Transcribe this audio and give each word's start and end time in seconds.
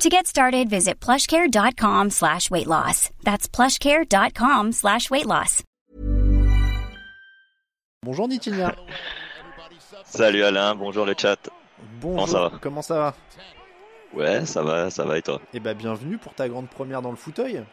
To 0.00 0.08
get 0.08 0.28
started, 0.28 0.70
visit 0.70 1.00
plushcare.com 1.00 2.10
slash 2.10 2.52
weight 2.52 2.68
loss. 2.68 3.10
That's 3.24 3.48
plushcare.com 3.48 4.70
slash 4.70 5.10
weight 5.10 5.26
loss. 5.26 5.64
Bonjour 8.04 8.28
Nitinia. 8.28 8.76
Salut 10.04 10.44
Alain, 10.44 10.76
bonjour 10.76 11.04
le 11.04 11.14
chat. 11.18 11.36
Bonjour. 12.00 12.16
Comment 12.16 12.26
ça 12.26 12.38
va 12.40 12.58
Comment 12.60 12.82
ça 12.82 12.94
va 12.94 13.14
Ouais, 14.14 14.46
ça 14.46 14.62
va, 14.62 14.88
ça 14.90 15.04
va 15.04 15.18
et 15.18 15.22
toi 15.22 15.40
Eh 15.52 15.58
ben 15.58 15.76
bienvenue 15.76 16.16
pour 16.16 16.32
ta 16.32 16.48
grande 16.48 16.68
première 16.68 17.02
dans 17.02 17.10
le 17.10 17.16
fauteuil. 17.16 17.64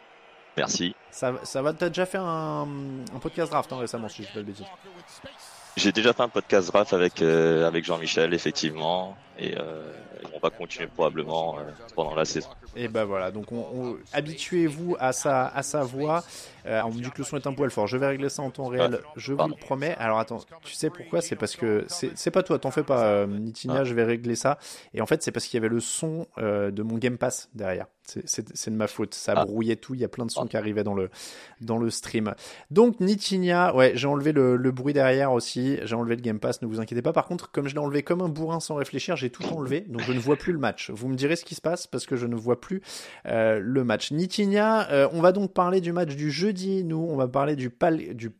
Merci. 0.56 0.96
Ça, 1.12 1.32
ça 1.44 1.62
va, 1.62 1.72
t'as 1.74 1.88
déjà 1.90 2.06
fait 2.06 2.18
un, 2.18 2.66
un 3.14 3.18
podcast 3.20 3.52
draft 3.52 3.72
hein, 3.72 3.78
récemment, 3.78 4.08
si 4.08 4.22
je 4.22 4.28
dis 4.28 4.32
pas 4.34 4.40
de 4.40 4.44
bêtises. 4.44 4.66
J'ai 5.76 5.92
déjà 5.92 6.12
fait 6.12 6.22
un 6.22 6.28
podcast 6.28 6.72
draft 6.72 6.92
avec, 6.92 7.22
euh, 7.22 7.68
avec 7.68 7.84
Jean-Michel, 7.84 8.34
effectivement, 8.34 9.16
et 9.38 9.56
euh, 9.58 9.92
on 10.34 10.38
va 10.38 10.50
continuer 10.50 10.88
probablement 10.88 11.58
euh, 11.58 11.62
pendant 11.94 12.14
la 12.14 12.24
saison. 12.24 12.48
Et 12.74 12.88
ben 12.88 13.04
voilà, 13.04 13.30
donc 13.30 13.52
on, 13.52 13.66
on- 13.74 13.96
habituez-vous 14.12 14.96
à 14.98 15.12
sa, 15.12 15.46
à 15.48 15.62
sa 15.62 15.82
voix. 15.82 16.22
Euh, 16.66 16.80
on 16.84 16.88
me 16.90 16.94
dit 17.00 17.10
que 17.10 17.18
le 17.18 17.24
son 17.24 17.36
est 17.36 17.46
un 17.46 17.52
poil 17.52 17.70
fort. 17.70 17.86
Je 17.86 17.96
vais 17.96 18.08
régler 18.08 18.28
ça 18.28 18.42
en 18.42 18.50
temps 18.50 18.66
réel, 18.66 18.98
je 19.16 19.32
vous 19.32 19.48
le 19.48 19.54
promets. 19.54 19.94
Alors 19.98 20.18
attends, 20.18 20.40
tu 20.62 20.74
sais 20.74 20.90
pourquoi? 20.90 21.20
C'est 21.20 21.36
parce 21.36 21.54
que 21.56 21.84
c'est 21.88 22.30
pas 22.30 22.42
toi, 22.42 22.58
t'en 22.58 22.70
fais 22.70 22.82
pas, 22.82 23.04
euh, 23.04 23.26
Nitinia, 23.26 23.78
Ah. 23.80 23.84
je 23.84 23.94
vais 23.94 24.04
régler 24.04 24.34
ça. 24.36 24.58
Et 24.94 25.00
en 25.00 25.06
fait, 25.06 25.22
c'est 25.22 25.30
parce 25.32 25.46
qu'il 25.46 25.58
y 25.58 25.60
avait 25.64 25.72
le 25.72 25.80
son 25.80 26.26
euh, 26.38 26.70
de 26.70 26.82
mon 26.82 26.98
Game 26.98 27.18
Pass 27.18 27.48
derrière. 27.54 27.86
C'est- 28.04 28.70
de 28.70 28.76
ma 28.76 28.86
faute, 28.86 29.14
ça 29.14 29.32
Ah. 29.36 29.44
brouillait 29.44 29.74
tout. 29.76 29.94
Il 29.94 30.00
y 30.00 30.04
a 30.04 30.08
plein 30.08 30.24
de 30.26 30.30
sons 30.30 30.40
Pardon. 30.40 30.48
qui 30.50 30.56
arrivaient 30.56 30.84
dans 30.84 30.94
le 30.94 31.10
dans 31.60 31.78
le 31.78 31.90
stream. 31.90 32.34
Donc 32.70 33.00
Nitinia, 33.00 33.74
ouais, 33.74 33.92
j'ai 33.94 34.06
enlevé 34.06 34.32
le, 34.32 34.56
le 34.56 34.70
bruit 34.70 34.92
derrière 34.92 35.32
aussi. 35.32 35.78
J'ai 35.84 35.94
enlevé 35.96 36.14
le 36.16 36.22
Game 36.22 36.38
Pass, 36.38 36.62
ne 36.62 36.66
vous 36.66 36.80
inquiétez 36.80 37.02
pas. 37.02 37.12
Par 37.12 37.26
contre, 37.26 37.50
comme 37.50 37.66
je 37.68 37.74
l'ai 37.74 37.80
enlevé 37.80 38.02
comme 38.02 38.20
un 38.20 38.28
bourrin 38.28 38.60
sans 38.60 38.74
réfléchir, 38.76 39.16
j'ai 39.16 39.30
tout 39.30 39.44
enlevé, 39.52 39.80
donc 39.88 40.02
je 40.02 40.12
ne 40.16 40.20
vois 40.20 40.36
plus 40.36 40.52
le 40.52 40.58
match. 40.58 40.90
Vous 40.90 41.08
me 41.08 41.14
direz 41.14 41.36
ce 41.36 41.44
qui 41.44 41.54
se 41.54 41.60
passe 41.60 41.86
parce 41.86 42.06
que 42.06 42.16
je 42.16 42.26
ne 42.26 42.34
vois 42.34 42.60
plus 42.60 42.82
euh, 43.26 43.60
le 43.62 43.84
match. 43.84 44.10
Nitinia, 44.10 44.90
euh, 44.90 45.08
on 45.12 45.20
va 45.20 45.32
donc 45.32 45.52
parler 45.52 45.80
du 45.80 45.92
match 45.92 46.14
du 46.16 46.30
jeudi. 46.30 46.84
Nous, 46.84 46.98
on 46.98 47.16
va 47.16 47.28
parler 47.28 47.56
du 47.56 47.70
pal 47.70 48.14
du 48.14 48.30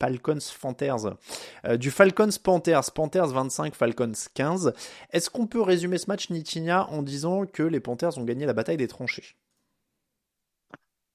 Falcons 0.00 0.38
Panthers, 0.60 1.16
Euh, 1.64 1.76
du 1.76 1.90
Falcons 1.90 2.28
Panthers, 2.42 2.92
Panthers 2.94 3.28
25, 3.28 3.74
Falcons 3.74 4.12
15. 4.34 4.72
Est-ce 5.12 5.28
qu'on 5.28 5.46
peut 5.46 5.60
résumer 5.62 5.98
ce 5.98 6.06
match 6.08 6.30
Nitinia 6.30 6.88
en 6.90 7.02
disant 7.02 7.46
que 7.46 7.62
les 7.62 7.80
Panthers 7.80 8.16
ont 8.16 8.24
gagné 8.24 8.46
la 8.46 8.52
bataille 8.52 8.76
des 8.76 8.88
tranchées? 8.88 9.36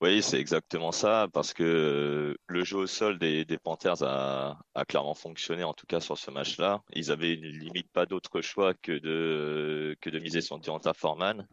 Oui, 0.03 0.21
c'est 0.21 0.37
exactement 0.37 0.91
ça, 0.91 1.29
parce 1.31 1.53
que 1.53 1.63
euh, 1.63 2.35
le 2.47 2.65
jeu 2.65 2.79
au 2.79 2.87
sol 2.87 3.17
des, 3.17 3.45
Panthers 3.63 4.03
a, 4.03 4.57
clairement 4.85 5.13
fonctionné, 5.13 5.63
en 5.63 5.73
tout 5.73 5.85
cas 5.87 6.01
sur 6.01 6.17
ce 6.17 6.29
match-là. 6.29 6.83
Ils 6.91 7.09
avaient 7.09 7.35
limite 7.35 7.89
pas 7.89 8.05
d'autre 8.05 8.41
choix 8.41 8.73
que 8.73 8.91
de, 8.91 9.95
que 10.01 10.09
de 10.09 10.19
miser 10.19 10.41
sur 10.41 10.59
Deonta 10.59 10.93
Foreman. 10.93 11.47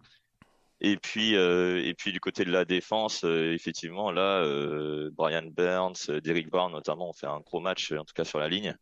Et 0.81 0.97
puis, 0.97 1.37
euh, 1.37 1.93
du 2.05 2.19
côté 2.19 2.44
de 2.44 2.50
la 2.50 2.65
défense, 2.65 3.22
euh, 3.25 3.53
effectivement, 3.53 4.10
là, 4.10 4.43
euh, 4.43 5.10
Brian 5.12 5.47
Burns, 5.47 6.09
euh, 6.09 6.21
Derrick 6.21 6.50
Brown 6.50 6.72
notamment 6.72 7.10
ont 7.10 7.12
fait 7.12 7.28
un 7.28 7.39
gros 7.39 7.60
match, 7.60 7.93
en 7.93 8.05
tout 8.05 8.15
cas 8.15 8.25
sur 8.25 8.41
la 8.41 8.49
ligne. 8.49 8.77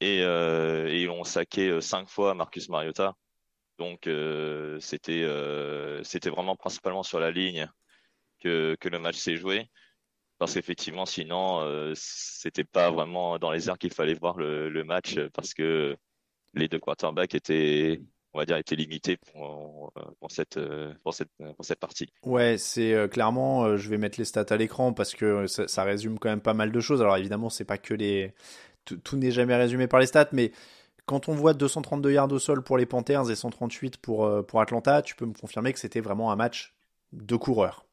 Et, 0.00 0.22
euh, 0.24 0.88
et 0.88 1.08
ont 1.08 1.22
saqué 1.22 1.68
euh, 1.68 1.80
cinq 1.80 2.08
fois 2.08 2.34
Marcus 2.34 2.68
Mariota. 2.68 3.14
Donc, 3.78 4.08
euh, 4.08 4.80
euh, 5.08 6.00
c'était 6.02 6.30
vraiment 6.30 6.56
principalement 6.56 7.04
sur 7.04 7.20
la 7.20 7.30
ligne 7.30 7.68
que, 8.44 8.88
le 8.88 8.98
match 8.98 9.16
s'est 9.16 9.36
joué. 9.36 9.68
Parce 10.38 10.54
qu'effectivement, 10.54 11.06
sinon, 11.06 11.60
euh, 11.60 11.92
c'était 11.94 12.64
pas 12.64 12.90
vraiment 12.90 13.38
dans 13.38 13.52
les 13.52 13.68
airs 13.68 13.78
qu'il 13.78 13.92
fallait 13.92 14.14
voir 14.14 14.36
le, 14.36 14.84
match 14.84 15.18
parce 15.32 15.54
que 15.54 15.96
les 16.54 16.68
deux 16.68 16.80
quarterbacks 16.80 17.34
étaient, 17.34 18.02
on 18.32 18.38
va 18.38 18.44
dire, 18.44 18.56
étaient 18.56 18.76
limités 18.76 19.16
pour, 19.16 19.92
cette, 20.28 20.58
partie. 21.78 22.08
Ouais, 22.24 22.58
c'est 22.58 22.92
euh, 22.92 23.06
clairement, 23.06 23.64
euh, 23.64 23.76
je 23.76 23.88
vais 23.88 23.96
mettre 23.96 24.18
les 24.18 24.24
stats 24.24 24.46
à 24.50 24.56
l'écran 24.56 24.92
parce 24.92 25.14
que 25.14 25.46
ça, 25.46 25.84
résume 25.84 26.18
quand 26.18 26.28
même 26.28 26.40
pas 26.40 26.54
mal 26.54 26.72
de 26.72 26.80
choses. 26.80 27.00
Alors 27.00 27.16
évidemment, 27.16 27.48
c'est 27.48 27.64
pas 27.64 27.78
que 27.78 27.94
les, 27.94 28.34
tout, 28.84 28.96
tout 28.96 29.16
n'est 29.16 29.30
jamais 29.30 29.56
résumé 29.56 29.86
par 29.86 30.00
les 30.00 30.06
stats, 30.06 30.28
mais 30.32 30.50
quand 31.06 31.28
on 31.28 31.34
voit 31.34 31.54
232 31.54 32.12
yards 32.12 32.32
au 32.32 32.38
sol 32.40 32.62
pour 32.64 32.76
les 32.76 32.86
Panthers 32.86 33.30
et 33.30 33.36
138 33.36 33.98
pour, 33.98 34.44
pour 34.46 34.60
Atlanta, 34.60 35.00
tu 35.02 35.14
peux 35.14 35.26
me 35.26 35.34
confirmer 35.34 35.72
que 35.72 35.78
c'était 35.78 36.00
vraiment 36.00 36.32
un 36.32 36.36
match 36.36 36.74
de 37.12 37.36
coureurs. 37.36 37.86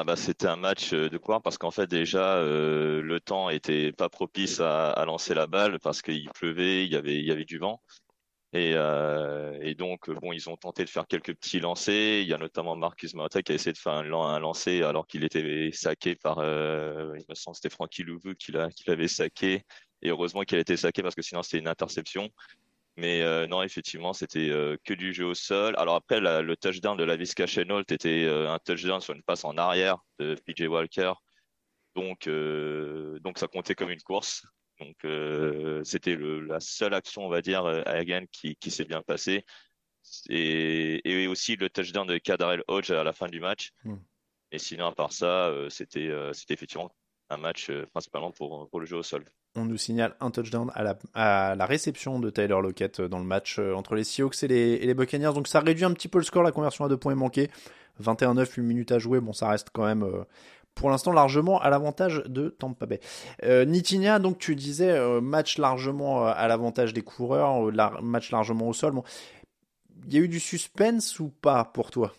Ah 0.00 0.04
bah 0.04 0.14
c'était 0.14 0.46
un 0.46 0.54
match 0.54 0.92
euh, 0.92 1.08
de 1.10 1.18
quoi 1.18 1.40
parce 1.40 1.58
qu'en 1.58 1.72
fait 1.72 1.88
déjà 1.88 2.36
euh, 2.36 3.02
le 3.02 3.18
temps 3.18 3.50
était 3.50 3.90
pas 3.90 4.08
propice 4.08 4.60
à, 4.60 5.04
lancer 5.06 5.34
la 5.34 5.48
balle 5.48 5.80
parce 5.80 6.02
qu'il 6.02 6.30
pleuvait, 6.30 6.84
il 6.84 6.92
y 6.92 7.32
avait 7.32 7.44
du 7.44 7.58
vent 7.58 7.82
et, 8.52 8.74
euh, 8.76 9.74
donc 9.74 10.08
ils 10.32 10.48
ont 10.48 10.56
tenté 10.56 10.84
de 10.84 10.88
faire 10.88 11.08
quelques 11.08 11.34
petits 11.34 11.58
lancers. 11.58 12.22
Il 12.22 12.28
y 12.28 12.32
a 12.32 12.38
notamment 12.38 12.76
Marcus 12.76 13.12
Mariota 13.14 13.42
qui 13.42 13.50
a 13.50 13.56
essayé 13.56 13.72
de 13.72 13.78
faire 13.78 13.94
un, 13.94 14.04
lan- 14.04 14.28
un 14.28 14.38
lancer 14.38 14.82
alors 14.84 15.04
qu'il 15.04 15.24
était 15.24 15.70
saqué 15.72 16.14
par 16.14 16.38
il 16.44 17.24
me 17.28 17.34
semble 17.34 17.56
c'était 17.56 17.74
qui 17.90 18.52
l'a 18.52 18.70
qui 18.70 18.84
l'avait 18.86 19.08
saqué 19.08 19.64
et 20.02 20.10
heureusement 20.10 20.42
qu'il 20.42 20.58
a 20.58 20.60
été 20.60 20.76
saqué 20.76 21.02
parce 21.02 21.16
que 21.16 21.22
sinon 21.22 21.42
c'était 21.42 21.58
une 21.58 21.66
interception. 21.66 22.30
Mais 23.00 23.22
euh, 23.22 23.46
non, 23.46 23.62
effectivement, 23.62 24.12
c'était 24.12 24.50
euh, 24.50 24.76
que 24.84 24.92
du 24.92 25.14
jeu 25.14 25.26
au 25.26 25.34
sol. 25.34 25.72
Alors 25.78 25.94
après, 25.94 26.20
la- 26.20 26.42
le 26.42 26.56
touchdown 26.56 26.96
de 26.96 27.04
Laviska 27.04 27.46
Shenault 27.46 27.84
était 27.88 28.24
euh, 28.24 28.50
un 28.50 28.58
touchdown 28.58 29.00
sur 29.00 29.14
une 29.14 29.22
passe 29.22 29.44
en 29.44 29.56
arrière 29.56 29.98
de 30.18 30.34
PJ 30.34 30.62
Walker. 30.66 31.12
Donc, 31.94 32.28
donc 32.28 33.38
ça 33.38 33.46
comptait 33.46 33.76
comme 33.76 33.90
une 33.90 34.02
course. 34.02 34.44
Donc, 34.80 34.96
c'était 35.84 36.16
la 36.16 36.58
seule 36.60 36.94
action, 36.94 37.24
on 37.24 37.28
va 37.28 37.40
dire, 37.40 37.64
euh, 37.64 37.82
aérienne 37.86 38.26
qui, 38.32 38.56
qui 38.56 38.70
s'est 38.72 38.84
bien 38.84 39.02
passée. 39.02 39.44
Et, 40.28 41.00
et 41.08 41.26
aussi 41.28 41.54
le 41.54 41.70
touchdown 41.70 42.06
de 42.06 42.18
Kadarel 42.18 42.64
Hodge 42.66 42.90
à 42.90 43.04
la 43.04 43.12
fin 43.12 43.28
du 43.28 43.38
match. 43.40 43.70
Hmm. 43.84 43.96
Et 44.50 44.58
sinon, 44.58 44.86
à 44.86 44.92
part 44.92 45.12
ça, 45.12 45.52
c'était 45.68 46.10
c'était 46.32 46.54
effectivement 46.54 46.90
un 47.30 47.36
match 47.36 47.70
euh, 47.70 47.86
principalement 47.92 48.30
pour, 48.30 48.68
pour 48.70 48.80
le 48.80 48.86
jeu 48.86 48.96
au 48.96 49.02
sol. 49.02 49.24
On 49.56 49.64
nous 49.64 49.76
signale 49.76 50.14
un 50.20 50.30
touchdown 50.30 50.70
à 50.74 50.82
la, 50.82 50.98
à 51.14 51.54
la 51.56 51.66
réception 51.66 52.20
de 52.20 52.30
Tyler 52.30 52.58
Lockett 52.62 53.00
dans 53.00 53.18
le 53.18 53.24
match 53.24 53.58
euh, 53.58 53.74
entre 53.74 53.94
les 53.94 54.04
Seahawks 54.04 54.42
et 54.44 54.48
les, 54.48 54.72
et 54.74 54.86
les 54.86 54.94
Buccaneers. 54.94 55.32
Donc 55.34 55.48
ça 55.48 55.60
réduit 55.60 55.84
un 55.84 55.92
petit 55.92 56.08
peu 56.08 56.18
le 56.18 56.24
score, 56.24 56.42
la 56.42 56.52
conversion 56.52 56.84
à 56.84 56.88
deux 56.88 56.96
points 56.96 57.12
est 57.12 57.16
manquée. 57.16 57.50
21-9, 58.02 58.58
une 58.60 58.64
minute 58.66 58.92
à 58.92 58.98
jouer. 58.98 59.20
Bon, 59.20 59.32
ça 59.32 59.48
reste 59.48 59.68
quand 59.72 59.84
même 59.84 60.04
euh, 60.04 60.22
pour 60.74 60.88
l'instant 60.90 61.10
largement 61.12 61.60
à 61.60 61.68
l'avantage 61.70 62.22
de 62.26 62.50
Tampa 62.50 62.86
Bay. 62.86 63.00
Euh, 63.42 63.64
Nitinia, 63.64 64.20
donc 64.20 64.38
tu 64.38 64.54
disais 64.54 64.90
euh, 64.90 65.20
match 65.20 65.58
largement 65.58 66.24
euh, 66.26 66.32
à 66.34 66.46
l'avantage 66.46 66.92
des 66.94 67.02
coureurs, 67.02 67.66
euh, 67.66 67.70
lar- 67.72 68.00
match 68.02 68.30
largement 68.30 68.68
au 68.68 68.72
sol. 68.72 68.92
Bon, 68.92 69.02
il 70.06 70.14
y 70.14 70.18
a 70.18 70.20
eu 70.20 70.28
du 70.28 70.38
suspense 70.38 71.18
ou 71.18 71.28
pas 71.28 71.64
pour 71.64 71.90
toi? 71.90 72.12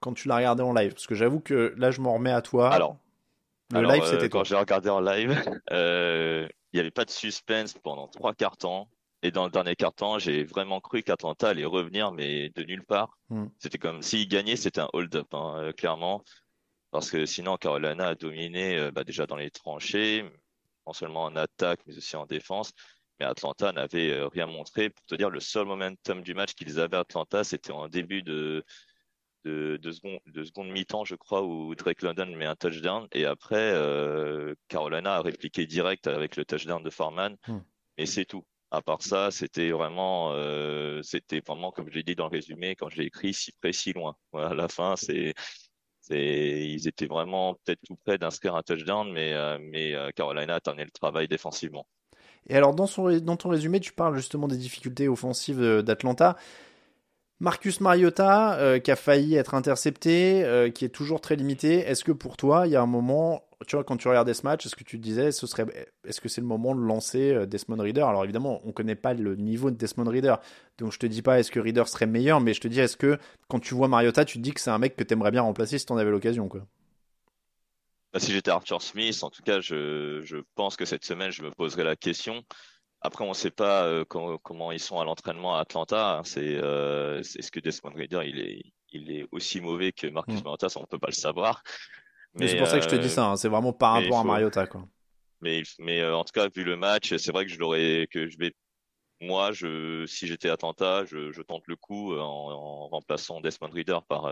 Quand 0.00 0.14
tu 0.14 0.28
l'as 0.28 0.36
regardé 0.36 0.62
en 0.62 0.72
live? 0.72 0.92
Parce 0.94 1.06
que 1.06 1.14
j'avoue 1.14 1.40
que 1.40 1.74
là, 1.76 1.90
je 1.90 2.00
m'en 2.00 2.14
remets 2.14 2.32
à 2.32 2.40
toi. 2.40 2.72
Alors, 2.72 2.96
le 3.72 3.78
Alors, 3.78 3.92
live, 3.92 4.02
euh, 4.02 4.06
c'était 4.06 4.28
quand 4.28 4.38
toi. 4.38 4.44
j'ai 4.44 4.56
regardé 4.56 4.90
en 4.90 5.00
live, 5.00 5.30
euh, 5.72 6.48
il 6.72 6.76
n'y 6.76 6.80
avait 6.80 6.90
pas 6.90 7.04
de 7.04 7.10
suspense 7.10 7.74
pendant 7.74 8.08
trois 8.08 8.34
quarts 8.34 8.56
temps. 8.56 8.88
Et 9.22 9.30
dans 9.30 9.44
le 9.44 9.50
dernier 9.50 9.74
quart 9.74 9.94
temps, 9.94 10.18
j'ai 10.18 10.44
vraiment 10.44 10.80
cru 10.80 11.02
qu'Atlanta 11.02 11.48
allait 11.48 11.64
revenir, 11.64 12.12
mais 12.12 12.50
de 12.50 12.62
nulle 12.62 12.84
part. 12.84 13.18
Hmm. 13.28 13.46
C'était 13.58 13.78
comme 13.78 14.02
s'ils 14.02 14.28
gagnaient, 14.28 14.56
c'était 14.56 14.80
un 14.82 14.88
hold-up, 14.92 15.26
hein, 15.32 15.56
euh, 15.58 15.72
clairement. 15.72 16.22
Parce 16.90 17.10
que 17.10 17.26
sinon, 17.26 17.56
Carolina 17.56 18.08
a 18.08 18.14
dominé 18.14 18.78
euh, 18.78 18.90
bah, 18.90 19.04
déjà 19.04 19.26
dans 19.26 19.36
les 19.36 19.50
tranchées, 19.50 20.24
non 20.86 20.92
seulement 20.92 21.24
en 21.24 21.34
attaque, 21.34 21.80
mais 21.86 21.96
aussi 21.96 22.14
en 22.16 22.26
défense. 22.26 22.72
Mais 23.18 23.26
Atlanta 23.26 23.72
n'avait 23.72 24.12
euh, 24.12 24.28
rien 24.28 24.46
montré. 24.46 24.90
Pour 24.90 25.04
te 25.06 25.14
dire, 25.14 25.30
le 25.30 25.40
seul 25.40 25.66
momentum 25.66 26.22
du 26.22 26.34
match 26.34 26.54
qu'ils 26.54 26.78
avaient 26.78 26.96
à 26.96 27.00
Atlanta, 27.00 27.42
c'était 27.42 27.72
en 27.72 27.88
début 27.88 28.22
de, 28.22 28.64
de, 29.46 29.78
de, 29.80 29.92
seconde, 29.92 30.18
de 30.26 30.72
mi-temps, 30.72 31.04
je 31.04 31.14
crois, 31.14 31.42
où 31.42 31.74
Drake 31.74 32.02
London 32.02 32.26
met 32.26 32.46
un 32.46 32.56
touchdown. 32.56 33.06
Et 33.12 33.24
après, 33.24 33.72
euh, 33.74 34.54
Carolina 34.68 35.14
a 35.16 35.22
répliqué 35.22 35.66
direct 35.66 36.08
avec 36.08 36.36
le 36.36 36.44
touchdown 36.44 36.82
de 36.82 36.90
Foreman. 36.90 37.36
Hmm. 37.46 37.60
Et 37.96 38.06
c'est 38.06 38.24
tout. 38.24 38.44
À 38.72 38.82
part 38.82 39.02
ça, 39.02 39.30
c'était 39.30 39.70
vraiment, 39.70 40.32
euh, 40.32 41.00
c'était 41.02 41.40
vraiment, 41.46 41.70
comme 41.70 41.88
je 41.88 41.94
l'ai 41.94 42.02
dit 42.02 42.16
dans 42.16 42.24
le 42.24 42.32
résumé, 42.32 42.74
quand 42.74 42.88
je 42.88 42.98
l'ai 42.98 43.06
écrit, 43.06 43.32
si 43.32 43.52
près, 43.52 43.72
si 43.72 43.92
loin. 43.92 44.16
Voilà, 44.32 44.48
à 44.48 44.54
la 44.54 44.68
fin, 44.68 44.96
c'est, 44.96 45.34
c'est, 46.00 46.68
ils 46.68 46.88
étaient 46.88 47.06
vraiment 47.06 47.54
peut-être 47.54 47.80
tout 47.86 47.96
près 48.04 48.18
d'inscrire 48.18 48.56
un 48.56 48.62
touchdown, 48.62 49.10
mais, 49.12 49.32
euh, 49.32 49.58
mais 49.60 49.94
Carolina 50.16 50.56
a 50.56 50.60
terminé 50.60 50.84
le 50.84 50.90
travail 50.90 51.28
défensivement. 51.28 51.86
Et 52.48 52.56
alors, 52.56 52.74
dans, 52.74 52.86
son, 52.86 53.16
dans 53.18 53.36
ton 53.36 53.48
résumé, 53.50 53.78
tu 53.78 53.92
parles 53.92 54.16
justement 54.16 54.48
des 54.48 54.56
difficultés 54.58 55.08
offensives 55.08 55.82
d'Atlanta. 55.82 56.36
Marcus 57.38 57.80
Mariota, 57.80 58.58
euh, 58.58 58.78
qui 58.78 58.90
a 58.90 58.96
failli 58.96 59.34
être 59.34 59.54
intercepté, 59.54 60.42
euh, 60.44 60.70
qui 60.70 60.86
est 60.86 60.88
toujours 60.90 61.20
très 61.20 61.36
limité. 61.36 61.80
Est-ce 61.80 62.02
que 62.02 62.12
pour 62.12 62.36
toi, 62.38 62.66
il 62.66 62.72
y 62.72 62.76
a 62.76 62.80
un 62.80 62.86
moment, 62.86 63.42
tu 63.66 63.76
vois, 63.76 63.84
quand 63.84 63.98
tu 63.98 64.08
regardais 64.08 64.32
ce 64.32 64.42
match, 64.42 64.64
est-ce 64.64 64.74
que 64.74 64.84
tu 64.84 64.96
disais, 64.98 65.26
est-ce 65.28 66.20
que 66.20 66.28
c'est 66.30 66.40
le 66.40 66.46
moment 66.46 66.74
de 66.74 66.80
lancer 66.80 67.34
euh, 67.34 67.44
Desmond 67.44 67.82
Reader? 67.82 68.04
Alors 68.04 68.24
évidemment, 68.24 68.60
on 68.64 68.68
ne 68.68 68.72
connaît 68.72 68.94
pas 68.94 69.12
le 69.12 69.36
niveau 69.36 69.70
de 69.70 69.76
Desmond 69.76 70.08
Reader, 70.08 70.36
donc 70.78 70.92
je 70.92 70.98
te 70.98 71.06
dis 71.06 71.20
pas 71.20 71.38
est-ce 71.38 71.50
que 71.50 71.60
Reader 71.60 71.84
serait 71.86 72.06
meilleur, 72.06 72.40
mais 72.40 72.54
je 72.54 72.60
te 72.62 72.68
dis 72.68 72.80
est-ce 72.80 72.96
que 72.96 73.18
quand 73.48 73.60
tu 73.60 73.74
vois 73.74 73.88
Mariota, 73.88 74.24
tu 74.24 74.38
te 74.38 74.42
dis 74.42 74.52
que 74.52 74.60
c'est 74.60 74.70
un 74.70 74.78
mec 74.78 74.96
que 74.96 75.04
tu 75.04 75.12
aimerais 75.12 75.30
bien 75.30 75.42
remplacer 75.42 75.78
si 75.78 75.84
tu 75.84 75.92
en 75.92 75.98
avais 75.98 76.10
l'occasion, 76.10 76.48
quoi? 76.48 76.62
Bah, 78.12 78.20
si 78.20 78.32
j'étais 78.32 78.50
Arthur 78.50 78.80
Smith, 78.80 79.22
en 79.22 79.30
tout 79.30 79.42
cas, 79.42 79.60
je, 79.60 80.22
je 80.24 80.38
pense 80.54 80.76
que 80.76 80.86
cette 80.86 81.04
semaine, 81.04 81.30
je 81.30 81.42
me 81.42 81.50
poserais 81.50 81.84
la 81.84 81.96
question. 81.96 82.44
Après, 83.06 83.24
on 83.24 83.28
ne 83.28 83.34
sait 83.34 83.52
pas 83.52 83.84
euh, 83.84 84.04
comment, 84.04 84.72
ils 84.72 84.80
sont 84.80 84.98
à 84.98 85.04
l'entraînement 85.04 85.56
à 85.56 85.60
Atlanta. 85.60 86.22
C'est 86.24 86.56
euh, 86.56 87.20
est-ce 87.20 87.52
que 87.52 87.60
Desmond 87.60 87.92
Reader 87.94 88.22
il 88.26 88.40
est, 88.40 88.62
il 88.90 89.12
est 89.12 89.28
aussi 89.30 89.60
mauvais 89.60 89.92
que 89.92 90.08
Marcus 90.08 90.40
mm. 90.40 90.42
Mariota 90.42 90.66
on 90.74 90.80
ne 90.80 90.86
peut 90.86 90.98
pas 90.98 91.06
le 91.06 91.12
savoir. 91.12 91.62
Mais, 92.34 92.48
c'est 92.48 92.56
pour 92.56 92.66
ça 92.66 92.78
que 92.78 92.84
je 92.84 92.88
te 92.88 92.96
dis 92.96 93.08
ça. 93.08 93.26
Hein. 93.26 93.36
c'est 93.36 93.48
vraiment 93.48 93.72
par 93.72 93.92
rapport 93.92 94.18
à 94.18 94.24
Mariota, 94.24 94.66
quoi. 94.66 94.88
Mais, 95.40 95.62
mais 95.78 96.00
euh, 96.00 96.16
en 96.16 96.24
tout 96.24 96.32
cas, 96.32 96.48
vu 96.48 96.64
le 96.64 96.76
match, 96.76 97.14
c'est 97.14 97.30
vrai 97.30 97.46
que 97.46 97.52
je 97.52 97.60
l'aurais, 97.60 98.08
que 98.10 98.28
je 98.28 98.38
vais, 98.38 98.52
moi, 99.20 99.52
je, 99.52 100.04
si 100.06 100.26
j'étais 100.26 100.50
Atlanta, 100.50 101.04
je, 101.04 101.30
je, 101.30 101.42
tente 101.42 101.62
le 101.68 101.76
coup 101.76 102.12
en, 102.18 102.88
remplaçant 102.88 103.40
Desmond 103.40 103.70
Reader 103.70 104.00
par, 104.08 104.22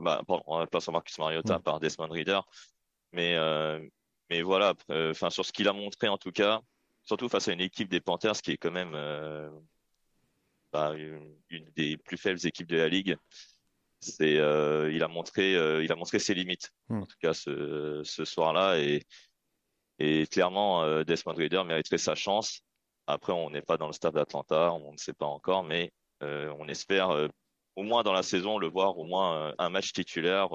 bah, 0.00 0.22
en 0.28 0.38
remplaçant 0.46 0.92
Marcus 0.92 1.18
Mariota 1.18 1.58
mm. 1.58 1.62
par 1.62 1.80
Desmond 1.80 2.10
Reader. 2.10 2.42
Mais, 3.12 3.36
mais 4.30 4.42
voilà, 4.42 4.74
enfin 4.88 5.30
sur 5.30 5.44
ce 5.44 5.50
qu'il 5.52 5.66
a 5.66 5.72
montré 5.72 6.06
en 6.06 6.16
tout 6.16 6.30
cas, 6.30 6.60
surtout 7.10 7.28
face 7.28 7.48
à 7.48 7.52
une 7.52 7.60
équipe 7.60 7.88
des 7.88 8.00
Panthers 8.00 8.40
qui 8.40 8.52
est 8.52 8.56
quand 8.56 8.70
même 8.70 8.92
euh, 8.94 9.50
bah, 10.72 10.94
une, 10.94 11.34
des 11.74 11.96
plus 11.96 12.16
faibles 12.16 12.38
équipes 12.46 12.68
de 12.68 12.76
la 12.76 12.88
ligue. 12.88 13.16
C'est, 13.98 14.38
euh, 14.38 14.92
il 14.92 15.02
a 15.02 15.08
montré, 15.08 15.56
euh, 15.56 15.82
il 15.82 15.90
a 15.90 15.96
montré 15.96 16.20
ses 16.20 16.34
limites 16.34 16.70
hmm. 16.88 17.02
en 17.02 17.06
tout 17.06 17.16
cas 17.20 17.34
ce, 17.34 18.02
ce 18.04 18.24
soir-là 18.24 18.78
et, 18.78 19.02
et 19.98 20.28
clairement 20.28 21.02
Desmond 21.02 21.34
Reader 21.34 21.64
mériterait 21.64 21.98
sa 21.98 22.14
chance. 22.14 22.62
Après, 23.08 23.32
on 23.32 23.50
n'est 23.50 23.60
pas 23.60 23.76
dans 23.76 23.88
le 23.88 23.92
stade 23.92 24.14
d'Atlanta, 24.14 24.72
on 24.72 24.92
ne 24.92 24.96
sait 24.96 25.12
pas 25.12 25.26
encore, 25.26 25.64
mais 25.64 25.92
on 26.20 26.68
espère 26.68 27.28
au 27.74 27.82
moins 27.82 28.04
dans 28.04 28.12
la 28.12 28.22
saison 28.22 28.56
le 28.56 28.68
voir 28.68 28.96
au 28.98 29.04
moins 29.04 29.52
un 29.58 29.68
match 29.68 29.92
titulaire, 29.92 30.48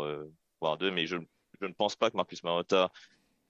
voire 0.62 0.78
deux. 0.78 0.90
Mais 0.90 1.06
je, 1.06 1.18
je 1.60 1.68
ne 1.68 1.74
pense 1.74 1.98
pas 1.98 2.10
que 2.10 2.16
Marcus 2.16 2.42
Mariota 2.44 2.92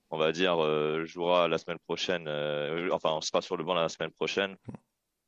on 0.09 0.17
va 0.17 0.31
dire, 0.31 0.63
euh, 0.63 1.05
jouera 1.05 1.47
la 1.47 1.57
semaine 1.57 1.79
prochaine. 1.79 2.25
Euh, 2.27 2.89
enfin, 2.91 3.11
on 3.11 3.21
sera 3.21 3.41
sur 3.41 3.57
le 3.57 3.63
banc 3.63 3.73
la 3.73 3.89
semaine 3.89 4.11
prochaine. 4.11 4.55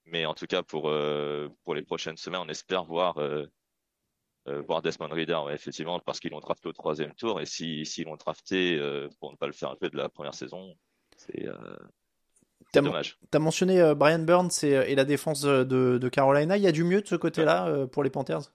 Mais 0.06 0.26
en 0.26 0.34
tout 0.34 0.46
cas, 0.46 0.64
pour, 0.64 0.90
euh, 0.90 1.50
pour 1.64 1.76
les 1.76 1.82
prochaines 1.82 2.18
semaines, 2.18 2.42
on 2.46 2.50
espère 2.50 2.86
voir, 2.86 3.20
voir 4.46 4.82
Desmond 4.82 5.10
Reader, 5.10 5.42
effectivement, 5.52 6.00
parce 6.00 6.22
qu'ils 6.22 6.32
l'ont 6.32 6.40
drafté 6.40 6.70
au 6.70 6.74
troisième 6.74 7.14
tour. 7.16 7.42
Et 7.42 7.46
s'ils 7.46 7.86
si, 7.86 8.06
l'ont 8.06 8.16
drafté 8.16 8.80
pour 9.20 9.32
ne 9.32 9.38
pas 9.38 9.48
le 9.48 9.54
faire 9.54 9.70
un 9.70 9.76
peu 9.76 9.90
de 9.90 9.98
la 9.98 10.08
première 10.08 10.34
saison, 10.34 10.74
c'est. 11.18 11.46
dommage. 12.74 13.18
Tu 13.30 13.36
as 13.36 13.40
mentionné 13.40 13.94
Brian 13.96 14.20
Burns 14.20 14.64
et, 14.64 14.70
et, 14.70 14.96
la 14.96 15.04
défense 15.04 15.42
de, 15.42 15.64
de, 15.66 16.10
Carolina. 16.10 16.56
Il 16.56 16.64
y 16.64 16.68
a 16.68 16.72
du 16.72 16.86
mieux 16.86 17.02
de 17.02 17.08
ce 17.08 17.16
côté-là 17.16 17.88
pour 17.88 18.04
les 18.04 18.10
Panthers? 18.10 18.54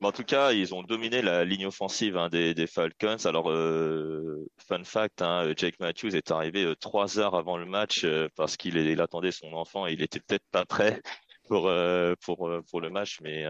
En 0.00 0.12
tout 0.12 0.24
cas, 0.24 0.52
ils 0.52 0.74
ont 0.74 0.82
dominé 0.82 1.22
la 1.22 1.44
ligne 1.44 1.66
offensive 1.66 2.16
hein, 2.16 2.28
des, 2.28 2.54
des, 2.54 2.66
Falcons. 2.66 3.16
Alors, 3.24 3.50
euh, 3.50 4.48
fun 4.58 4.84
fact, 4.84 5.22
hein, 5.22 5.52
Jake 5.56 5.80
Matthews 5.80 6.14
est 6.14 6.30
arrivé 6.30 6.64
euh, 6.64 6.76
trois 6.76 7.18
heures 7.18 7.34
avant 7.34 7.56
le 7.56 7.66
match 7.66 8.04
euh, 8.04 8.28
parce 8.36 8.56
qu'il 8.56 8.76
il 8.76 9.00
attendait 9.00 9.32
son 9.32 9.52
enfant 9.54 9.86
et 9.86 9.92
il 9.94 10.02
était 10.02 10.20
peut-être 10.20 10.46
pas 10.52 10.64
prêt 10.64 11.02
pour 11.48 11.68
euh, 11.68 12.14
pour 12.24 12.50
pour 12.70 12.80
le 12.80 12.90
match, 12.90 13.20
mais, 13.22 13.44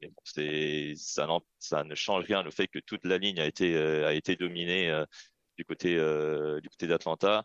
mais 0.00 0.08
bon, 0.08 0.94
ça, 0.96 1.28
ça 1.58 1.84
ne 1.84 1.94
change 1.94 2.24
rien 2.24 2.42
le 2.42 2.50
fait 2.50 2.66
que 2.66 2.78
toute 2.80 3.04
la 3.04 3.18
ligne 3.18 3.40
a 3.40 3.46
été 3.46 3.76
a 3.76 4.12
été 4.12 4.36
dominée 4.36 4.90
du 5.58 5.64
côté 5.64 5.94
du 6.62 6.68
côté 6.70 6.86
d'Atlanta. 6.86 7.44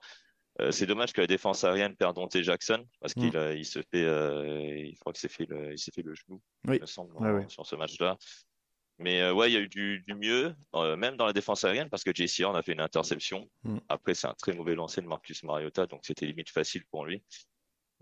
C'est 0.72 0.86
dommage 0.86 1.14
que 1.14 1.22
la 1.22 1.28
défense 1.28 1.64
aérienne 1.64 1.96
perde 1.96 2.16
Dante 2.16 2.42
Jackson 2.42 2.86
parce 3.00 3.14
qu'il 3.14 3.32
mm. 3.32 3.54
il 3.56 3.66
se 3.66 3.80
fait, 3.92 4.88
il 4.90 4.98
crois 5.00 5.14
qu'il 5.14 5.20
s'est 5.20 5.28
fait 5.28 5.46
le, 5.46 5.74
il 5.74 5.80
s'est 5.80 5.92
fait 5.94 6.02
le 6.02 6.16
genou, 6.16 6.42
oui. 6.68 6.80
me 6.80 6.86
semble, 6.86 7.50
sur 7.50 7.66
ce 7.66 7.76
match-là. 7.76 8.18
Mais 9.00 9.22
euh, 9.22 9.34
ouais, 9.34 9.52
il 9.52 9.54
y 9.54 9.58
a 9.58 9.60
eu 9.60 9.68
du, 9.68 10.04
du 10.08 10.16
mieux, 10.16 10.56
euh, 10.76 10.96
même 10.96 11.18
dans 11.18 11.28
la 11.28 11.34
défense 11.34 11.64
aérienne, 11.64 11.90
parce 11.90 12.04
que 12.04 12.12
JC 12.14 12.44
Horn 12.44 12.56
a 12.56 12.64
fait 12.64 12.74
une 12.74 12.82
interception. 12.82 13.50
Mm. 13.64 13.78
Après, 13.90 14.16
c'est 14.16 14.28
un 14.28 14.34
très 14.34 14.54
mauvais 14.54 14.76
lancer 14.76 15.02
de 15.02 15.08
Marcus 15.08 15.44
Mariota, 15.44 15.86
donc 15.86 16.02
c'était 16.04 16.26
limite 16.26 16.50
facile 16.50 16.84
pour 16.90 17.06
lui. 17.06 17.24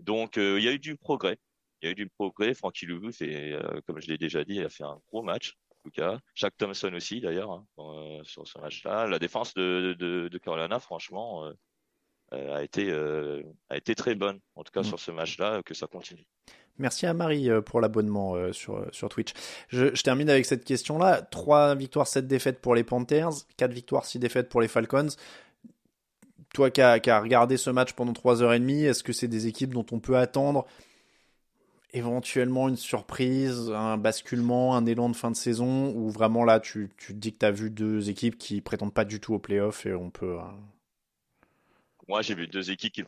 Donc, 0.00 0.38
euh, 0.38 0.58
il 0.58 0.64
y 0.64 0.68
a 0.68 0.72
eu 0.72 0.78
du 0.78 0.96
progrès. 0.96 1.38
Il 1.82 1.86
y 1.86 1.88
a 1.88 1.92
eu 1.92 1.94
du 1.94 2.08
progrès. 2.08 2.54
Frankie 2.54 2.86
fait, 3.12 3.58
comme 3.86 4.00
je 4.00 4.08
l'ai 4.08 4.16
déjà 4.16 4.44
dit, 4.44 4.54
il 4.54 4.64
a 4.64 4.70
fait 4.70 4.84
un 4.84 4.98
gros 5.08 5.22
match. 5.22 5.54
En 5.70 5.76
tout 5.84 5.90
cas, 5.90 6.18
Shaq 6.34 6.56
Thompson 6.56 6.92
aussi, 6.94 7.20
d'ailleurs, 7.20 7.50
hein, 7.50 7.66
sur 8.24 8.48
ce 8.48 8.58
match-là. 8.58 9.06
La 9.06 9.18
défense 9.18 9.52
de, 9.52 9.94
de, 9.98 10.28
de 10.28 10.38
Carolina, 10.38 10.80
franchement, 10.80 11.52
a 12.32 12.62
été 12.62 12.92
a 13.70 13.76
été 13.76 13.94
très 13.94 14.14
bonne. 14.14 14.40
En 14.54 14.64
tout 14.64 14.72
cas, 14.72 14.80
mm. 14.80 14.84
sur 14.84 15.00
ce 15.00 15.10
match-là, 15.10 15.62
que 15.64 15.74
ça 15.74 15.86
continue. 15.86 16.26
Merci 16.78 17.06
à 17.06 17.14
Marie 17.14 17.50
euh, 17.50 17.62
pour 17.62 17.80
l'abonnement 17.80 18.34
euh, 18.34 18.52
sur, 18.52 18.76
euh, 18.76 18.88
sur 18.92 19.08
Twitch. 19.08 19.32
Je, 19.68 19.88
termine 20.02 20.28
avec 20.28 20.44
cette 20.44 20.64
question-là. 20.64 21.22
3 21.22 21.74
victoires, 21.74 22.06
7 22.06 22.26
défaites 22.26 22.60
pour 22.60 22.74
les 22.74 22.84
Panthers, 22.84 23.30
4 23.56 23.72
victoires, 23.72 24.04
6 24.04 24.18
défaites 24.18 24.48
pour 24.48 24.60
les 24.60 24.68
Falcons. 24.68 25.08
Toi 26.54 26.70
qui 26.70 26.80
as, 26.80 27.20
regardé 27.20 27.56
ce 27.56 27.70
match 27.70 27.92
pendant 27.92 28.12
3h30, 28.12 28.86
est-ce 28.86 29.02
que 29.02 29.12
c'est 29.12 29.28
des 29.28 29.46
équipes 29.46 29.74
dont 29.74 29.86
on 29.90 30.00
peut 30.00 30.16
attendre 30.16 30.66
éventuellement 31.92 32.68
une 32.68 32.76
surprise, 32.76 33.70
un 33.74 33.96
basculement, 33.96 34.76
un 34.76 34.84
élan 34.84 35.08
de 35.08 35.16
fin 35.16 35.30
de 35.30 35.36
saison 35.36 35.94
Ou 35.94 36.10
vraiment 36.10 36.44
là, 36.44 36.60
tu, 36.60 36.90
tu 36.98 37.14
te 37.14 37.18
dis 37.18 37.32
que 37.32 37.38
tu 37.38 37.46
as 37.46 37.50
vu 37.50 37.70
deux 37.70 38.10
équipes 38.10 38.36
qui 38.36 38.60
prétendent 38.60 38.92
pas 38.92 39.06
du 39.06 39.18
tout 39.18 39.34
au 39.34 39.38
playoff 39.38 39.86
et 39.86 39.94
on 39.94 40.10
peut... 40.10 40.36
Moi, 42.08 42.22
j'ai 42.22 42.34
vu 42.34 42.46
deux 42.46 42.70
équipes 42.70 42.92
qui 42.92 43.02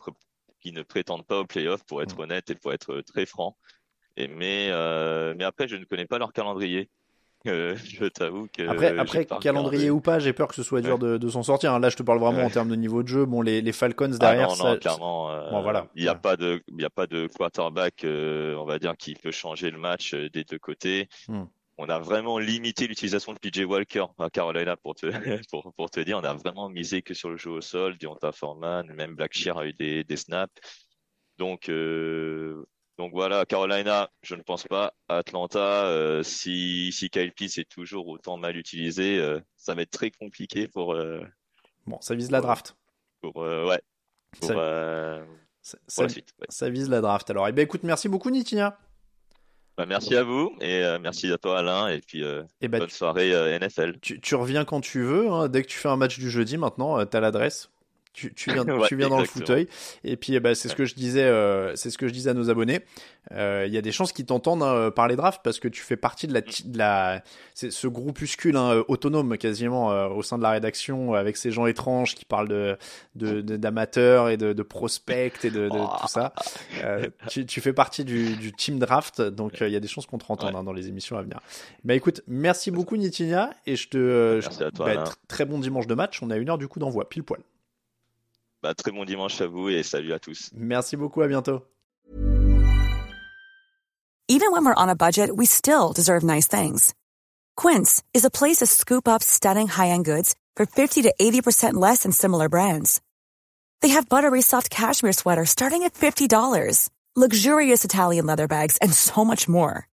qui 0.60 0.72
ne 0.72 0.82
prétendent 0.82 1.26
pas 1.26 1.38
au 1.38 1.44
playoff, 1.44 1.84
pour 1.84 2.02
être 2.02 2.16
mm. 2.16 2.20
honnête 2.20 2.50
et 2.50 2.54
pour 2.54 2.72
être 2.72 3.00
très 3.02 3.26
franc. 3.26 3.56
Et 4.16 4.26
mais, 4.26 4.68
euh, 4.70 5.34
mais 5.36 5.44
après, 5.44 5.68
je 5.68 5.76
ne 5.76 5.84
connais 5.84 6.06
pas 6.06 6.18
leur 6.18 6.32
calendrier. 6.32 6.90
Euh, 7.46 7.76
je 7.84 8.06
t'avoue 8.06 8.48
que. 8.52 8.66
Après, 8.68 8.98
après 8.98 9.24
calendrier 9.40 9.90
ou 9.90 10.00
pas, 10.00 10.18
j'ai 10.18 10.32
peur 10.32 10.48
que 10.48 10.54
ce 10.54 10.62
soit 10.62 10.80
dur 10.80 10.98
de, 10.98 11.16
de 11.16 11.28
s'en 11.28 11.42
sortir. 11.42 11.72
Hein. 11.72 11.78
Là, 11.78 11.88
je 11.88 11.96
te 11.96 12.02
parle 12.02 12.18
vraiment 12.18 12.42
en 12.42 12.50
termes 12.50 12.68
de 12.68 12.74
niveau 12.74 13.02
de 13.02 13.08
jeu. 13.08 13.24
Bon, 13.24 13.42
les, 13.42 13.60
les 13.60 13.72
Falcons 13.72 14.10
ah 14.14 14.18
derrière. 14.18 14.48
non, 14.56 14.70
non, 14.70 14.76
clairement. 14.78 15.30
Euh, 15.30 15.50
bon, 15.50 15.62
voilà. 15.62 15.86
Il 15.94 16.02
n'y 16.02 16.08
a 16.08 16.16
pas 16.16 16.36
de, 16.36 16.60
il 16.68 16.80
y 16.80 16.84
a 16.84 16.90
pas 16.90 17.06
de 17.06 17.28
quarterback, 17.28 18.04
euh, 18.04 18.56
on 18.56 18.64
va 18.64 18.78
dire, 18.78 18.96
qui 18.96 19.14
peut 19.14 19.30
changer 19.30 19.70
le 19.70 19.78
match 19.78 20.14
euh, 20.14 20.28
des 20.30 20.44
deux 20.44 20.58
côtés. 20.58 21.08
Mm 21.28 21.44
on 21.78 21.88
a 21.88 22.00
vraiment 22.00 22.38
limité 22.38 22.88
l'utilisation 22.88 23.32
de 23.32 23.38
PJ 23.38 23.64
Walker 23.64 24.06
à 24.18 24.28
Carolina 24.30 24.76
pour 24.76 24.96
te, 24.96 25.06
pour, 25.50 25.72
pour, 25.74 25.90
te 25.90 26.00
dire. 26.00 26.18
On 26.18 26.24
a 26.24 26.34
vraiment 26.34 26.68
misé 26.68 27.02
que 27.02 27.14
sur 27.14 27.30
le 27.30 27.36
jeu 27.36 27.50
au 27.50 27.60
sol. 27.60 27.96
Dionta 27.96 28.32
Foreman, 28.32 28.92
même 28.92 29.14
Blackshear 29.14 29.56
a 29.58 29.66
eu 29.66 29.72
des, 29.72 30.02
des 30.02 30.16
snaps. 30.16 30.52
Donc, 31.38 31.68
euh, 31.68 32.66
donc 32.98 33.12
voilà, 33.12 33.46
Carolina, 33.46 34.10
je 34.22 34.34
ne 34.34 34.42
pense 34.42 34.64
pas. 34.64 34.92
Atlanta, 35.08 35.86
euh, 35.86 36.24
si, 36.24 36.90
si 36.90 37.10
Kyle 37.10 37.32
Pitts 37.32 37.58
est 37.58 37.70
toujours 37.70 38.08
autant 38.08 38.36
mal 38.36 38.56
utilisé, 38.56 39.20
euh, 39.20 39.40
ça 39.56 39.76
va 39.76 39.82
être 39.82 39.92
très 39.92 40.10
compliqué 40.10 40.66
pour. 40.66 40.96
Bon, 41.86 42.00
ça 42.00 42.16
vise 42.16 42.32
la 42.32 42.40
draft. 42.40 42.76
Pour, 43.20 43.36
ouais. 43.36 43.80
Pour, 44.40 44.48
ça, 44.48 45.76
ça, 45.86 46.02
la 46.02 46.08
suite, 46.08 46.34
ça, 46.48 46.70
vise 46.70 46.90
la 46.90 47.00
draft. 47.00 47.30
Alors, 47.30 47.46
eh 47.46 47.52
ben, 47.52 47.62
écoute, 47.62 47.84
merci 47.84 48.08
beaucoup, 48.08 48.30
Nitinia. 48.30 48.78
Bah, 49.78 49.86
merci 49.86 50.16
à 50.16 50.24
vous 50.24 50.56
et 50.60 50.82
euh, 50.82 50.98
merci 51.00 51.30
à 51.32 51.38
toi 51.38 51.60
Alain 51.60 51.86
et 51.86 52.00
puis 52.00 52.24
euh, 52.24 52.42
et 52.60 52.66
bah, 52.66 52.80
bonne 52.80 52.88
soirée 52.88 53.32
euh, 53.32 53.56
NFL. 53.56 54.00
Tu, 54.00 54.20
tu, 54.20 54.34
reviens 54.34 54.64
quand 54.64 54.80
tu 54.80 55.02
veux, 55.04 55.30
hein. 55.30 55.46
dès 55.46 55.62
que 55.62 55.68
tu 55.68 55.78
fais 55.78 55.88
un 55.88 55.96
match 55.96 56.18
du 56.18 56.30
jeudi 56.30 56.56
maintenant, 56.56 57.06
tu 57.06 57.16
as 57.16 57.20
l'adresse. 57.20 57.70
Tu, 58.12 58.32
tu 58.34 58.52
viens, 58.52 58.64
Ouais, 58.68 58.86
tu 58.88 58.96
viens 58.96 59.08
dans 59.08 59.18
le 59.20 59.24
fauteuil. 59.26 59.68
Et 60.04 60.16
puis, 60.16 60.34
eh 60.34 60.40
ben, 60.40 60.54
c'est 60.54 60.68
ce 60.68 60.74
que 60.76 60.84
je 60.84 60.94
disais, 60.94 61.24
euh, 61.24 61.74
c'est 61.76 61.90
ce 61.90 61.98
que 61.98 62.08
je 62.08 62.12
disais 62.12 62.30
à 62.30 62.34
nos 62.34 62.50
abonnés. 62.50 62.80
Euh, 63.32 63.64
Il 63.66 63.72
y 63.74 63.78
a 63.78 63.82
des 63.82 63.92
chances 63.92 64.12
qu'ils 64.12 64.24
t'entendent 64.24 64.62
hein, 64.62 64.90
parler 64.90 65.14
draft 65.16 65.40
parce 65.44 65.58
que 65.60 65.68
tu 65.68 65.82
fais 65.82 65.96
partie 65.96 66.26
de 66.26 66.32
la, 66.34 66.40
de 66.40 66.78
la, 66.78 67.22
c'est 67.54 67.70
ce 67.70 67.86
groupuscule 67.86 68.56
hein, 68.56 68.70
euh, 68.76 68.84
autonome 68.88 69.36
quasiment 69.36 69.92
euh, 69.92 70.08
au 70.08 70.22
sein 70.22 70.38
de 70.38 70.42
la 70.42 70.50
rédaction 70.50 71.12
avec 71.14 71.36
ces 71.36 71.50
gens 71.50 71.66
étranges 71.66 72.14
qui 72.14 72.24
parlent 72.24 72.48
de, 72.48 72.78
de, 73.16 73.42
de- 73.42 73.56
d'amateurs 73.58 74.30
et 74.30 74.36
de, 74.38 74.52
de 74.54 74.62
prospects 74.62 75.44
et 75.44 75.50
de, 75.50 75.68
de 75.68 75.78
Oh. 75.78 75.88
tout 76.00 76.08
ça. 76.08 76.32
Euh, 76.84 77.06
tu, 77.28 77.44
tu 77.46 77.60
fais 77.60 77.72
partie 77.74 78.04
du, 78.04 78.34
du 78.36 78.52
team 78.52 78.78
draft, 78.78 79.20
donc 79.20 79.60
euh, 79.62 79.68
il 79.68 79.72
y 79.72 79.76
a 79.76 79.80
des 79.80 79.88
chances 79.88 80.06
qu'on 80.06 80.18
te 80.18 80.24
entende 80.28 80.54
Ouais. 80.54 80.56
hein, 80.60 80.64
dans 80.64 80.72
les 80.72 80.88
émissions 80.88 81.18
à 81.18 81.22
venir. 81.22 81.40
Bah 81.84 81.94
écoute, 81.94 82.22
merci 82.26 82.70
beaucoup 82.70 82.96
Nitinia 82.96 83.50
et 83.66 83.76
je 83.76 83.88
te, 83.88 83.98
euh, 83.98 84.40
Merci 84.42 84.58
je- 84.60 84.64
à 84.64 84.70
toi, 84.70 84.86
bah, 84.94 85.04
tr- 85.04 85.14
très 85.28 85.44
bon 85.44 85.58
dimanche 85.58 85.86
de 85.86 85.94
match. 85.94 86.22
On 86.22 86.30
a 86.30 86.36
une 86.36 86.48
heure 86.48 86.58
du 86.58 86.66
coup 86.68 86.78
d'envoi, 86.78 87.08
pile 87.08 87.22
poil. 87.24 87.40
Bah, 88.62 88.74
très 88.74 88.90
bon 88.90 89.04
dimanche 89.04 89.40
à 89.40 89.46
vous 89.46 89.68
et 89.68 89.82
salut 89.82 90.12
à 90.12 90.18
tous. 90.18 90.50
Merci 90.54 90.96
beaucoup, 90.96 91.22
à 91.22 91.28
bientôt. 91.28 91.62
Even 94.30 94.52
when 94.52 94.64
we're 94.64 94.74
on 94.74 94.90
a 94.90 94.94
budget, 94.94 95.34
we 95.36 95.46
still 95.46 95.92
deserve 95.94 96.22
nice 96.22 96.46
things. 96.46 96.94
Quince 97.56 98.02
is 98.12 98.26
a 98.26 98.30
place 98.30 98.58
to 98.58 98.66
scoop 98.66 99.08
up 99.08 99.22
stunning 99.22 99.68
high-end 99.68 100.04
goods 100.04 100.34
for 100.54 100.66
50 100.66 101.02
to 101.02 101.14
80% 101.18 101.74
less 101.74 102.02
than 102.02 102.12
similar 102.12 102.48
brands. 102.48 103.00
They 103.80 103.88
have 103.90 104.08
buttery 104.08 104.42
soft 104.42 104.68
cashmere 104.70 105.12
sweaters 105.12 105.50
starting 105.50 105.84
at 105.84 105.94
$50, 105.94 106.90
luxurious 107.16 107.84
Italian 107.84 108.26
leather 108.26 108.48
bags, 108.48 108.76
and 108.82 108.92
so 108.92 109.24
much 109.24 109.48
more. 109.48 109.88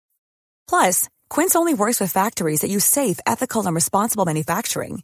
Plus, 0.67 1.07
Quince 1.29 1.55
only 1.55 1.73
works 1.73 2.01
with 2.01 2.11
factories 2.11 2.61
that 2.61 2.69
use 2.69 2.83
safe, 2.83 3.19
ethical, 3.25 3.65
and 3.65 3.73
responsible 3.73 4.25
manufacturing. 4.25 5.03